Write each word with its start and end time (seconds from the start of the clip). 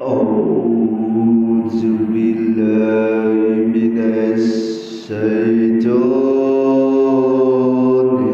أعوذ 0.00 1.80
بالله 2.12 3.32
من 3.72 3.96
الشيطان 4.36 5.88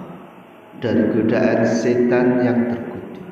dari 0.77 1.09
godaan 1.09 1.65
setan 1.65 2.37
yang 2.45 2.69
terkutuk. 2.69 3.25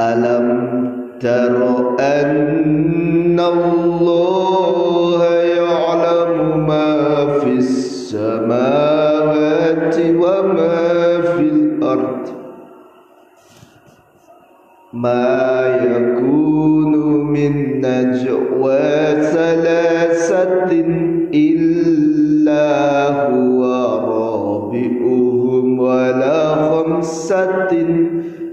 ألم 0.00 0.90
تر 1.20 1.56
أن 2.00 3.40
الله 3.40 5.24
يعلم 5.34 6.66
ما 6.66 7.26
في 7.40 7.52
السماوات 7.52 9.16
وما 10.00 11.20
في 11.20 11.40
الأرض؟ 11.40 12.28
ما 14.92 15.76
يكون 15.84 16.92
من 17.32 17.80
نجوى 17.80 19.22
ثلاثة 19.22 20.70
إلا 21.34 21.89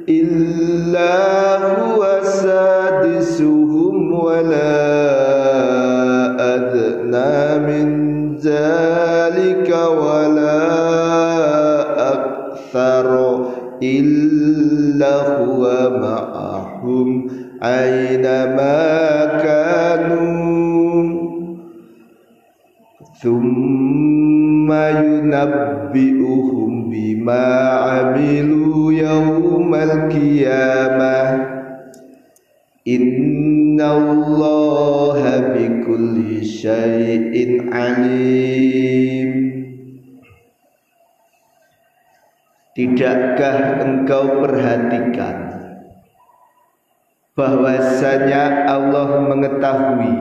إلا 0.09 1.17
هو 1.57 2.19
سادسهم 2.23 4.13
ولا 4.13 4.77
أدنى 6.55 7.59
من 7.67 7.87
ذلك 8.37 9.69
ولا 10.03 10.63
أكثر 12.13 13.07
إلا 13.83 15.15
هو 15.43 15.63
معهم 15.89 17.27
أينما 17.63 19.25
كانوا. 19.43 20.47
ثم 23.21 24.71
ينبئهم 24.73 26.66
بما 26.86 27.46
عملوا 27.68 28.92
يوم 28.92 29.74
القيامة 29.74 31.16
إن 32.88 33.80
الله 33.80 35.20
بكل 35.54 36.44
شيء 36.44 37.34
عليم 37.72 39.30
Tidakkah 42.72 43.84
engkau 43.84 44.40
perhatikan 44.40 45.36
bahwasanya 47.36 48.64
Allah 48.64 49.28
mengetahui 49.28 50.14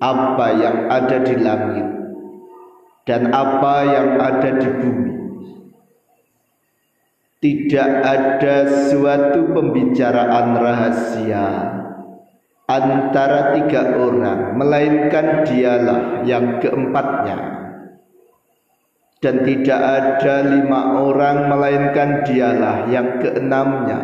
apa 0.00 0.46
yang 0.56 0.88
ada 0.88 1.20
di 1.20 1.36
langit 1.36 1.88
dan 3.04 3.28
apa 3.28 3.74
yang 3.84 4.08
ada 4.16 4.50
di 4.56 4.68
bumi. 4.72 5.15
Tidak 7.37 7.89
ada 8.01 8.89
suatu 8.89 9.53
pembicaraan 9.53 10.57
rahasia 10.57 11.49
antara 12.65 13.53
tiga 13.53 13.93
orang, 13.93 14.57
melainkan 14.57 15.45
dialah 15.45 16.25
yang 16.25 16.57
keempatnya. 16.57 17.37
Dan 19.21 19.45
tidak 19.45 19.77
ada 19.77 20.35
lima 20.49 20.97
orang, 20.97 21.45
melainkan 21.45 22.25
dialah 22.25 22.89
yang 22.89 23.21
keenamnya. 23.21 24.01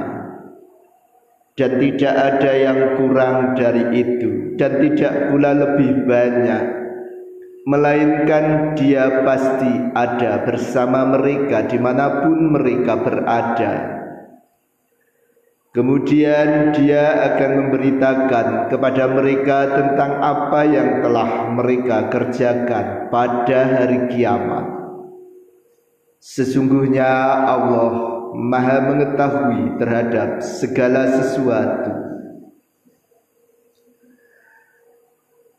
Dan 1.58 1.82
tidak 1.82 2.14
ada 2.14 2.52
yang 2.54 2.80
kurang 3.02 3.58
dari 3.58 3.98
itu, 3.98 4.54
dan 4.62 4.78
tidak 4.78 5.34
pula 5.34 5.58
lebih 5.58 6.06
banyak 6.06 6.83
melainkan 7.64 8.76
dia 8.76 9.24
pasti 9.24 9.72
ada 9.96 10.44
bersama 10.44 11.08
mereka 11.08 11.64
di 11.64 11.80
mana 11.80 12.24
pun 12.24 12.52
mereka 12.52 13.00
berada. 13.00 13.74
Kemudian 15.74 16.70
dia 16.78 17.34
akan 17.34 17.52
memberitakan 17.66 18.70
kepada 18.70 19.10
mereka 19.10 19.74
tentang 19.74 20.22
apa 20.22 20.62
yang 20.70 21.02
telah 21.02 21.50
mereka 21.50 22.14
kerjakan 22.14 23.10
pada 23.10 23.82
hari 23.82 24.06
kiamat. 24.14 24.70
Sesungguhnya 26.22 27.10
Allah 27.50 28.14
Maha 28.38 28.86
mengetahui 28.86 29.78
terhadap 29.82 30.42
segala 30.42 31.10
sesuatu. 31.22 32.03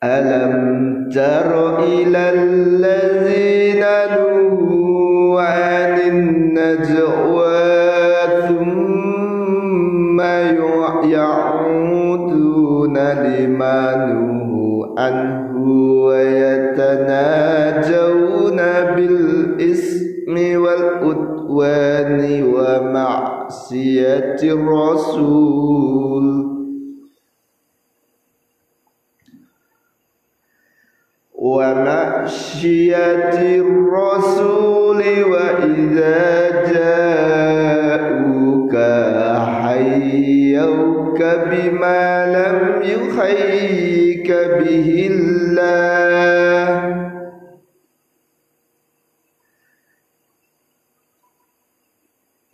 ألم 0.04 1.08
تر 1.14 1.78
إلى 1.84 2.32
الذين 2.34 3.80
نهوا 3.80 4.83
ومعشية 31.44 33.36
الرسول 33.60 35.02
وإذا 35.24 36.50
جاءوك 36.72 38.74
حيوك 39.62 41.20
بما 41.20 42.04
لم 42.36 42.58
يحيك 42.82 44.28
به 44.32 45.08
الله. 45.10 46.68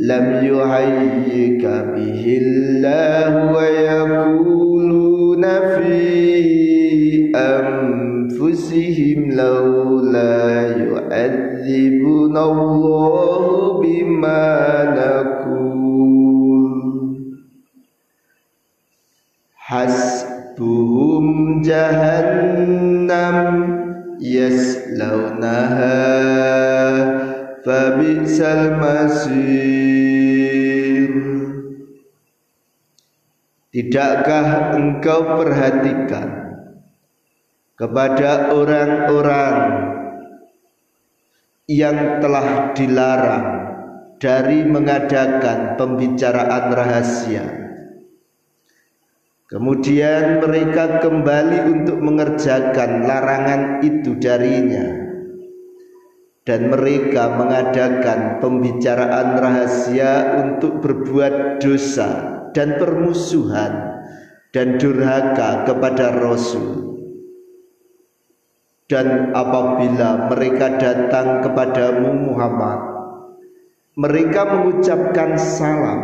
لم 0.00 0.26
يحيك 0.42 1.64
به 1.66 2.38
الله 2.42 3.52
ويقولون 3.52 4.29
لولا 9.39 10.61
يعذبنا 10.77 12.43
الله 12.51 13.81
بما 13.81 14.45
نقول 14.99 16.71
حسبهم 19.55 21.25
جهنم 21.61 23.37
يسلونها 24.21 26.05
فبئس 27.65 28.41
المصير 28.41 29.75
Tidakkah 33.75 34.71
engkau 34.79 35.35
perhatikan 35.35 36.38
kepada 37.80 38.52
orang-orang 38.52 39.56
yang 41.64 42.20
telah 42.20 42.76
dilarang 42.76 43.46
dari 44.20 44.68
mengadakan 44.68 45.80
pembicaraan 45.80 46.76
rahasia. 46.76 47.46
Kemudian 49.48 50.44
mereka 50.44 51.00
kembali 51.00 51.58
untuk 51.72 51.98
mengerjakan 52.04 53.08
larangan 53.08 53.62
itu 53.80 54.12
darinya 54.20 55.00
dan 56.44 56.68
mereka 56.68 57.32
mengadakan 57.34 58.44
pembicaraan 58.44 59.40
rahasia 59.40 60.44
untuk 60.44 60.84
berbuat 60.84 61.64
dosa 61.64 62.44
dan 62.52 62.76
permusuhan 62.76 64.04
dan 64.52 64.76
durhaka 64.76 65.64
kepada 65.64 66.12
Rasul. 66.20 66.89
Dan 68.90 69.30
apabila 69.30 70.26
mereka 70.26 70.74
datang 70.82 71.46
kepadamu 71.46 72.10
Muhammad, 72.26 72.78
mereka 73.94 74.50
mengucapkan 74.50 75.38
salam 75.38 76.00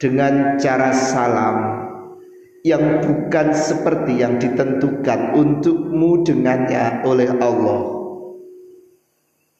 dengan 0.00 0.56
cara 0.56 0.88
salam 0.96 1.56
yang 2.64 3.04
bukan 3.04 3.52
seperti 3.52 4.24
yang 4.24 4.40
ditentukan 4.40 5.36
untukmu 5.36 6.24
dengannya 6.24 7.04
oleh 7.04 7.28
Allah. 7.44 8.00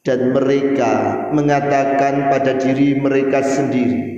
Dan 0.01 0.33
mereka 0.33 1.29
mengatakan 1.37 2.33
pada 2.33 2.57
diri 2.57 2.97
mereka 2.97 3.45
sendiri 3.45 4.09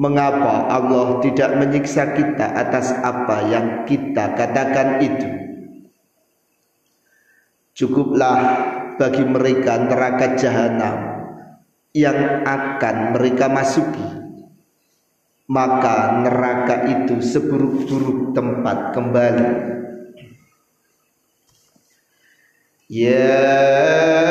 mengapa 0.00 0.72
Allah 0.72 1.20
tidak 1.20 1.52
menyiksa 1.52 2.16
kita 2.16 2.48
atas 2.56 2.96
apa 3.04 3.44
yang 3.52 3.66
kita 3.84 4.32
katakan 4.32 5.04
itu 5.04 5.49
cukuplah 7.80 8.40
bagi 9.00 9.24
mereka 9.24 9.80
neraka 9.80 10.36
jahanam 10.36 10.96
yang 11.96 12.44
akan 12.44 13.16
mereka 13.16 13.48
masuki. 13.48 14.04
Maka 15.50 16.22
neraka 16.22 16.86
itu 16.86 17.18
seburuk-buruk 17.18 18.36
tempat 18.36 18.94
kembali. 18.94 19.48
Ya 22.86 24.29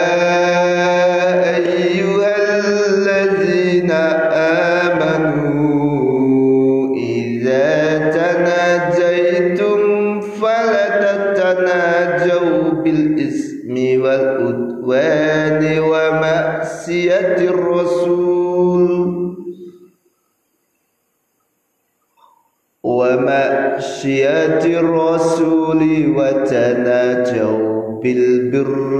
ومأشية 22.84 24.80
الرسول 24.80 25.82
وتناجوا 26.18 28.02
بالبر 28.02 28.94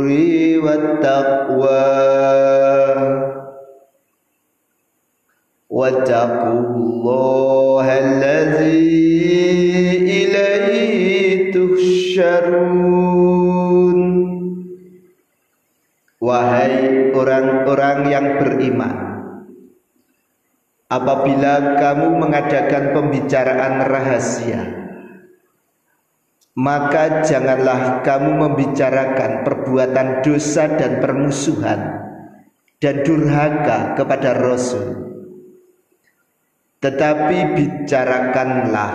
والتقوى. 0.66 2.10
واتقوا 5.70 6.60
الله 6.60 7.86
الذي 8.00 9.00
إليه 9.98 11.52
تحشرون. 11.52 12.99
Orang-orang 17.40 17.98
yang 18.12 18.26
beriman. 18.36 18.96
Apabila 20.90 21.78
kamu 21.78 22.08
mengadakan 22.18 22.84
pembicaraan 22.98 23.74
rahasia 23.86 24.80
maka 26.60 27.24
janganlah 27.24 28.04
kamu 28.04 28.36
membicarakan 28.36 29.48
perbuatan 29.48 30.08
dosa 30.20 30.68
dan 30.76 31.00
permusuhan 31.00 31.80
dan 32.84 32.96
durhaka 33.08 33.96
kepada 33.96 34.36
Rasul. 34.36 35.08
Tetapi 36.84 37.38
bicarakanlah 37.56 38.92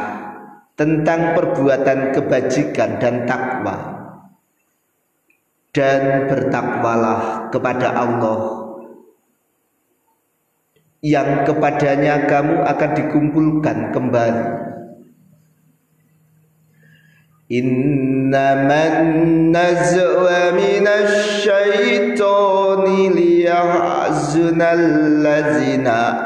tentang 0.77 1.33
perbuatan 1.33 2.13
kebajikan 2.13 3.01
dan 3.01 3.25
takwa 3.25 3.94
dan 5.75 6.31
bertakwalah 6.31 7.51
kepada 7.51 7.91
Allah 7.91 8.65
yang 11.05 11.45
kepadanya 11.45 12.25
kamu 12.25 12.65
akan 12.65 12.91
dikumpulkan 12.97 13.93
kembali. 13.93 14.73
Innaman 17.53 18.97
nazwa 19.53 20.57
minasyaitani 20.57 23.13
liyahzunal 23.13 25.21
ladzina 25.21 26.25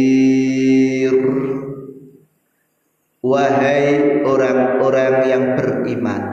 kafir 0.05 1.13
Wahai 3.25 4.21
orang-orang 4.21 5.15
yang 5.25 5.43
beriman 5.57 6.23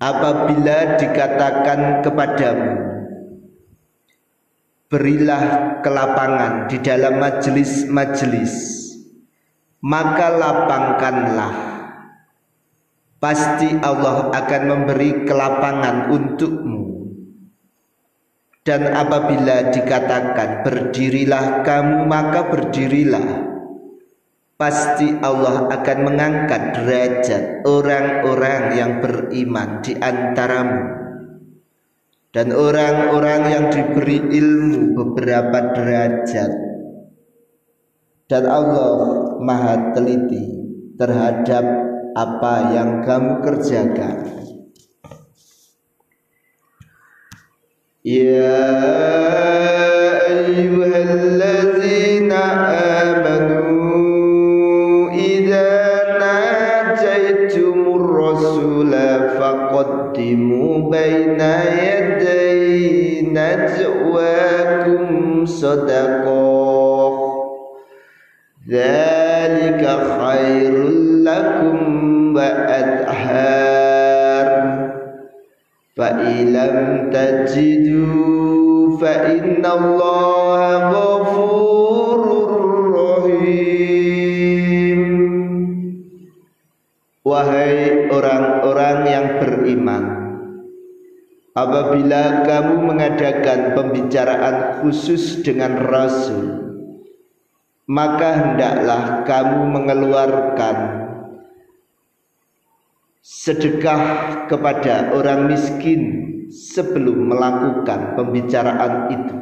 Apabila 0.00 0.96
dikatakan 0.96 2.00
kepadamu 2.02 2.72
Berilah 4.88 5.44
kelapangan 5.84 6.68
di 6.68 6.76
dalam 6.80 7.16
majelis-majelis 7.20 8.80
Maka 9.82 10.26
lapangkanlah. 10.38 11.54
Pasti 13.18 13.70
Allah 13.82 14.30
akan 14.30 14.62
memberi 14.62 15.26
kelapangan 15.26 16.10
untukmu 16.14 16.81
dan 18.62 18.94
apabila 18.94 19.74
dikatakan 19.74 20.62
berdirilah 20.62 21.66
kamu 21.66 22.06
maka 22.06 22.46
berdirilah. 22.46 23.50
Pasti 24.54 25.10
Allah 25.18 25.66
akan 25.66 25.98
mengangkat 26.06 26.78
derajat 26.78 27.66
orang-orang 27.66 28.62
yang 28.78 28.92
beriman 29.02 29.82
di 29.82 29.98
antaramu. 29.98 31.02
Dan 32.30 32.54
orang-orang 32.54 33.42
yang 33.50 33.64
diberi 33.74 34.22
ilmu 34.22 34.94
beberapa 34.94 35.74
derajat. 35.74 36.52
Dan 38.30 38.46
Allah 38.46 38.94
maha 39.42 39.92
teliti 39.98 40.46
terhadap 40.94 41.66
apa 42.14 42.54
yang 42.72 43.02
kamu 43.02 43.42
kerjakan 43.42 44.16
يا 48.04 48.66
أيها 50.26 51.02
الذين 51.02 52.32
آمنوا 53.12 53.90
إذا 55.10 56.02
ناجيتم 56.18 57.80
الرسول 57.94 58.92
فقدموا 59.38 60.90
بين 60.90 61.40
يدي 61.78 63.22
نجواكم 63.30 65.06
صدقا 65.46 67.12
ذلك 68.70 69.82
خير 70.20 70.74
لكم 71.22 71.76
وأ 72.36 72.71
fa 75.92 76.24
ilam 76.24 77.12
tajidu 77.12 78.96
fa 78.96 79.12
innallaha 79.32 80.88
ghafurur 80.92 82.52
rahim. 82.96 85.00
Wahai 87.22 88.10
orang-orang 88.10 88.98
yang 89.06 89.26
beriman 89.38 90.04
Apabila 91.52 92.48
kamu 92.48 92.80
mengadakan 92.80 93.76
pembicaraan 93.76 94.80
khusus 94.80 95.44
dengan 95.44 95.84
Rasul 95.84 96.62
maka 97.92 98.28
hendaklah 98.32 99.02
kamu 99.26 99.60
mengeluarkan 99.68 100.76
sedekah 103.22 104.02
kepada 104.50 105.14
orang 105.14 105.46
miskin 105.46 106.02
sebelum 106.50 107.30
melakukan 107.30 108.18
pembicaraan 108.18 108.94
itu. 109.14 109.36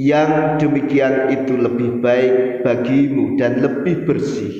Yang 0.00 0.64
demikian 0.64 1.28
itu 1.28 1.60
lebih 1.60 2.00
baik 2.00 2.64
bagimu 2.64 3.36
dan 3.36 3.60
lebih 3.60 4.08
bersih. 4.08 4.56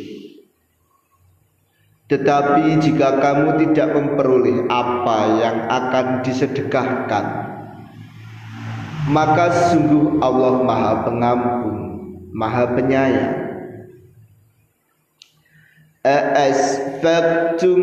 Tetapi 2.13 2.77
jika 2.83 3.23
kamu 3.23 3.57
tidak 3.65 3.89
memperoleh 3.95 4.67
apa 4.67 5.19
yang 5.41 5.57
akan 5.71 6.07
disedekahkan, 6.27 7.25
maka 9.09 9.71
sungguh 9.71 10.19
Allah 10.19 10.61
Maha 10.61 10.93
Pengampun 11.07 11.77
Maha 12.35 12.65
Penyayang. 12.75 13.40
أأسفقتم 16.07 17.83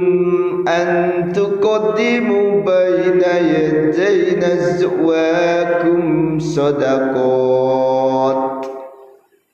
أن 0.67 1.31
تقدموا 1.35 2.61
بين 2.61 3.21
يدي 3.41 4.35
نزواكم 4.35 6.39
صدقات 6.39 8.37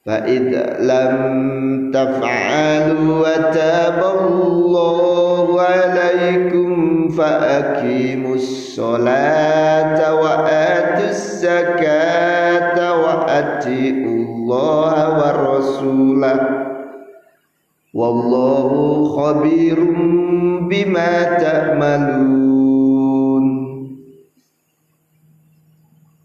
فإذا 0.05 0.77
لم 0.79 1.91
تفعلوا 1.93 3.20
وتاب 3.20 4.03
الله 4.22 5.62
عليكم 5.62 7.10
فأقيموا 7.10 8.36
الصلاة 8.36 10.15
وآتوا 10.15 11.10
الزكاة 11.10 13.01
وأطيعوا 13.01 14.15
الله 14.15 14.93
ورسوله 15.17 16.62
Wallahu 17.94 19.14
khabirum 19.14 19.98
bima 20.66 21.38
ta'malun 21.38 22.34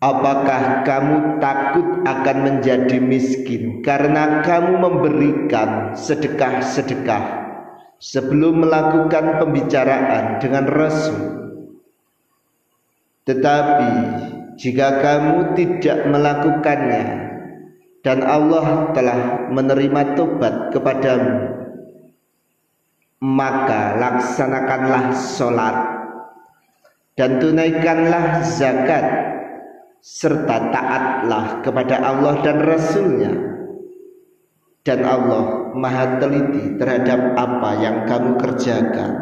Apakah 0.01 0.87
kamu 0.89 1.37
takut 1.45 2.09
akan 2.09 2.37
menjadi 2.41 2.97
miskin 3.05 3.85
karena 3.85 4.41
kamu 4.41 4.81
memberikan 4.81 5.93
sedekah-sedekah 5.93 7.25
sebelum 8.01 8.65
melakukan 8.65 9.37
pembicaraan 9.37 10.41
dengan 10.41 10.65
Rasul? 10.73 11.21
Tetapi 13.29 13.93
jika 14.57 15.05
kamu 15.05 15.53
tidak 15.53 15.99
melakukannya 16.09 17.28
dan 18.09 18.25
Allah 18.25 18.89
telah 18.97 19.53
menerima 19.53 20.17
tobat 20.17 20.73
kepadamu. 20.73 21.61
Maka 23.21 24.01
laksanakanlah 24.01 25.13
sholat. 25.13 25.77
Dan 27.21 27.37
tunaikanlah 27.37 28.49
zakat. 28.49 29.05
Serta 30.01 30.73
taatlah 30.73 31.61
kepada 31.61 32.01
Allah 32.01 32.41
dan 32.41 32.65
Rasulnya. 32.65 33.35
Dan 34.81 35.05
Allah 35.05 35.77
maha 35.77 36.17
teliti 36.17 36.81
terhadap 36.81 37.37
apa 37.37 37.71
yang 37.77 38.09
kamu 38.09 38.41
kerjakan 38.41 39.21